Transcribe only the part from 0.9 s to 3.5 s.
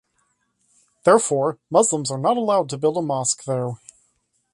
Therefore, Muslims are not allowed to build a mosque